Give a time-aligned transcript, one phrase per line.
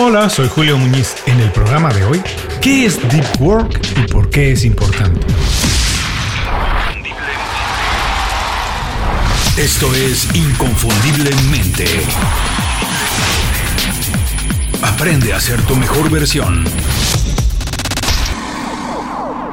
[0.00, 1.16] Hola, soy Julio Muñiz.
[1.26, 2.22] En el programa de hoy,
[2.60, 5.18] ¿qué es Deep Work y por qué es importante?
[9.56, 11.84] Esto es Inconfundiblemente.
[14.82, 16.64] Aprende a ser tu mejor versión.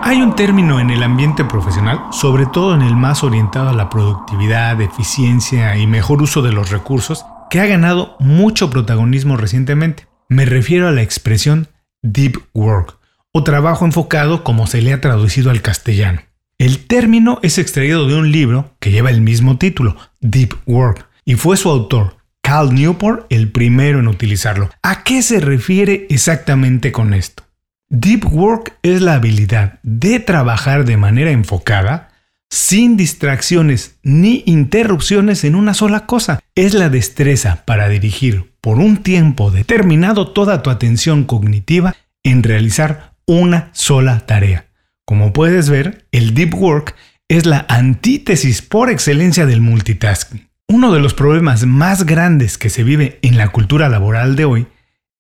[0.04, 3.90] Hay un término en el ambiente profesional, sobre todo en el más orientado a la
[3.90, 10.06] productividad, eficiencia y mejor uso de los recursos, que ha ganado mucho protagonismo recientemente.
[10.30, 11.68] Me refiero a la expresión
[12.02, 12.98] deep work
[13.32, 16.22] o trabajo enfocado como se le ha traducido al castellano.
[16.58, 21.36] El término es extraído de un libro que lleva el mismo título, Deep Work, y
[21.36, 24.70] fue su autor, Cal Newport, el primero en utilizarlo.
[24.82, 27.44] ¿A qué se refiere exactamente con esto?
[27.90, 32.12] Deep Work es la habilidad de trabajar de manera enfocada,
[32.50, 36.40] sin distracciones ni interrupciones en una sola cosa.
[36.56, 43.14] Es la destreza para dirigir por un tiempo determinado toda tu atención cognitiva en realizar
[43.28, 44.66] una sola tarea.
[45.06, 46.96] Como puedes ver, el deep work
[47.28, 50.50] es la antítesis por excelencia del multitasking.
[50.68, 54.68] Uno de los problemas más grandes que se vive en la cultura laboral de hoy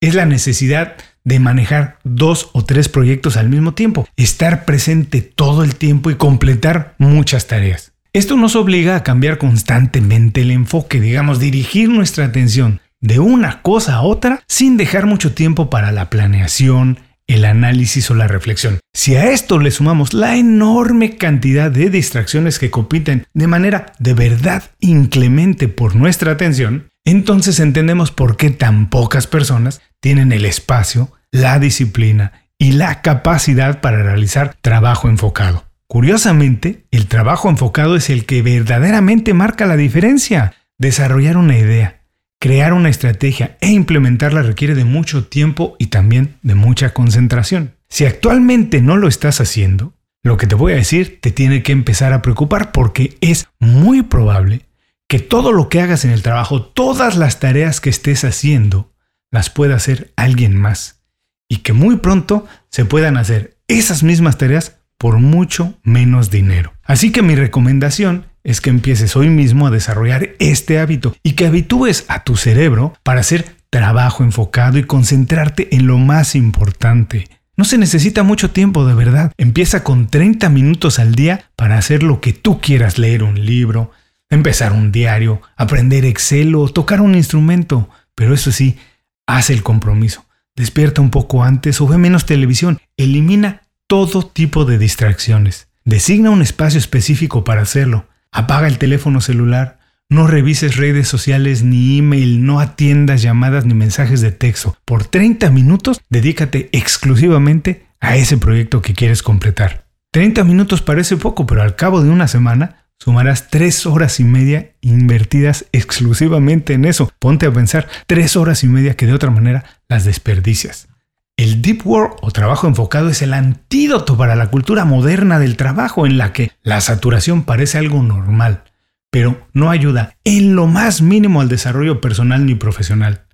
[0.01, 5.63] es la necesidad de manejar dos o tres proyectos al mismo tiempo, estar presente todo
[5.63, 7.93] el tiempo y completar muchas tareas.
[8.11, 13.95] Esto nos obliga a cambiar constantemente el enfoque, digamos, dirigir nuestra atención de una cosa
[13.95, 18.79] a otra sin dejar mucho tiempo para la planeación, el análisis o la reflexión.
[18.93, 24.13] Si a esto le sumamos la enorme cantidad de distracciones que compiten de manera de
[24.13, 31.11] verdad inclemente por nuestra atención, entonces entendemos por qué tan pocas personas tienen el espacio,
[31.31, 35.65] la disciplina y la capacidad para realizar trabajo enfocado.
[35.87, 40.53] Curiosamente, el trabajo enfocado es el que verdaderamente marca la diferencia.
[40.77, 42.01] Desarrollar una idea,
[42.45, 47.73] crear una estrategia e implementarla requiere de mucho tiempo y también de mucha concentración.
[47.89, 51.71] Si actualmente no lo estás haciendo, lo que te voy a decir te tiene que
[51.71, 54.67] empezar a preocupar porque es muy probable
[55.07, 58.93] que todo lo que hagas en el trabajo, todas las tareas que estés haciendo,
[59.31, 61.01] las pueda hacer alguien más
[61.49, 66.73] y que muy pronto se puedan hacer esas mismas tareas por mucho menos dinero.
[66.83, 71.47] Así que mi recomendación es que empieces hoy mismo a desarrollar este hábito y que
[71.47, 77.27] habitúes a tu cerebro para hacer trabajo enfocado y concentrarte en lo más importante.
[77.57, 79.31] No se necesita mucho tiempo de verdad.
[79.37, 83.91] Empieza con 30 minutos al día para hacer lo que tú quieras, leer un libro,
[84.29, 87.89] empezar un diario, aprender Excel o tocar un instrumento.
[88.13, 88.77] Pero eso sí,
[89.25, 90.25] haz el compromiso.
[90.55, 92.79] Despierta un poco antes o ve menos televisión.
[92.95, 95.67] Elimina todo tipo de distracciones.
[95.83, 98.05] Designa un espacio específico para hacerlo.
[98.35, 99.79] Apaga el teléfono celular,
[100.09, 104.77] no revises redes sociales ni email, no atiendas llamadas ni mensajes de texto.
[104.83, 109.85] Por 30 minutos dedícate exclusivamente a ese proyecto que quieres completar.
[110.11, 114.73] 30 minutos parece poco, pero al cabo de una semana sumarás 3 horas y media
[114.81, 117.09] invertidas exclusivamente en eso.
[117.19, 120.89] Ponte a pensar 3 horas y media que de otra manera las desperdicias.
[121.37, 126.05] El deep work o trabajo enfocado es el antídoto para la cultura moderna del trabajo
[126.05, 128.63] en la que la saturación parece algo normal,
[129.09, 133.25] pero no ayuda en lo más mínimo al desarrollo personal ni profesional.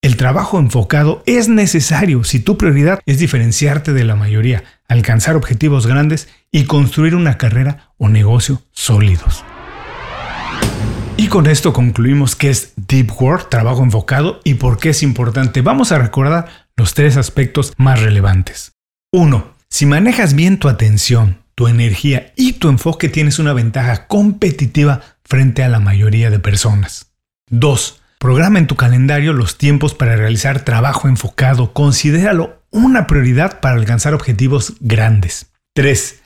[0.00, 5.86] El trabajo enfocado es necesario si tu prioridad es diferenciarte de la mayoría, alcanzar objetivos
[5.86, 9.44] grandes y construir una carrera o negocio sólidos.
[11.18, 15.60] Y con esto concluimos qué es Deep Work, trabajo enfocado, y por qué es importante.
[15.60, 16.48] Vamos a recordar
[16.80, 18.72] los tres aspectos más relevantes.
[19.12, 19.52] 1.
[19.68, 25.62] Si manejas bien tu atención, tu energía y tu enfoque tienes una ventaja competitiva frente
[25.62, 27.12] a la mayoría de personas.
[27.50, 28.00] 2.
[28.18, 31.74] Programa en tu calendario los tiempos para realizar trabajo enfocado.
[31.74, 35.52] Considéralo una prioridad para alcanzar objetivos grandes.
[35.74, 36.22] 3.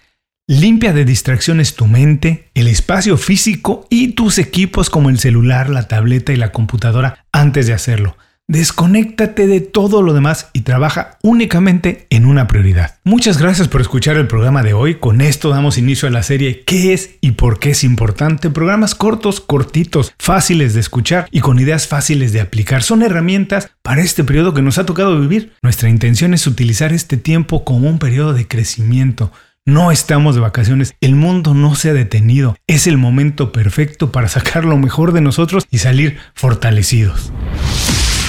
[0.46, 5.88] Limpia de distracciones tu mente, el espacio físico y tus equipos como el celular, la
[5.88, 8.16] tableta y la computadora antes de hacerlo.
[8.46, 12.98] Desconéctate de todo lo demás y trabaja únicamente en una prioridad.
[13.02, 14.96] Muchas gracias por escuchar el programa de hoy.
[14.96, 18.50] Con esto damos inicio a la serie ¿Qué es y por qué es importante?
[18.50, 22.82] Programas cortos, cortitos, fáciles de escuchar y con ideas fáciles de aplicar.
[22.82, 25.54] Son herramientas para este periodo que nos ha tocado vivir.
[25.62, 29.32] Nuestra intención es utilizar este tiempo como un periodo de crecimiento
[29.66, 32.54] no estamos de vacaciones, el mundo no se ha detenido.
[32.66, 37.32] Es el momento perfecto para sacar lo mejor de nosotros y salir fortalecidos.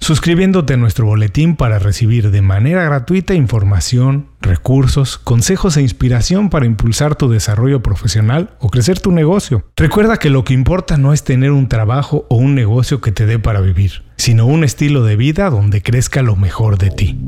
[0.00, 6.66] suscribiéndote a nuestro boletín para recibir de manera gratuita información, recursos, consejos e inspiración para
[6.66, 9.64] impulsar tu desarrollo profesional o crecer tu negocio.
[9.76, 13.26] Recuerda que lo que importa no es tener un trabajo o un negocio que te
[13.26, 17.18] dé para vivir, sino un estilo de vida donde crezca lo mejor de ti.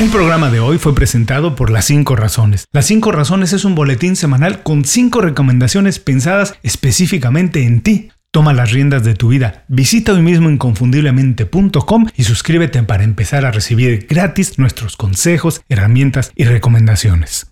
[0.00, 2.66] El programa de hoy fue presentado por Las 5 Razones.
[2.72, 8.10] Las 5 Razones es un boletín semanal con 5 recomendaciones pensadas específicamente en ti.
[8.38, 9.64] Toma las riendas de tu vida.
[9.66, 16.44] Visita hoy mismo inconfundiblemente.com y suscríbete para empezar a recibir gratis nuestros consejos, herramientas y
[16.44, 17.46] recomendaciones.